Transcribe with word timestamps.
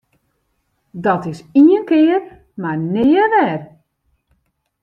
Dat 1.05 1.21
is 1.31 1.39
ien 1.61 1.83
kear 1.87 2.21
mar 2.61 2.77
nea 2.93 3.25
wer! 3.33 3.59